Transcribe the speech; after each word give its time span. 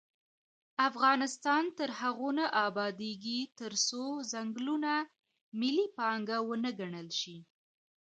افغانستان 0.89 1.63
تر 1.77 1.89
هغو 1.99 2.29
نه 2.39 2.45
ابادیږي، 2.67 3.39
ترڅو 3.59 4.03
ځنګلونه 4.31 4.91
ملي 5.59 5.85
پانګه 5.97 6.37
ونه 6.47 6.71
ګڼل 6.79 7.09
شي. 7.19 7.37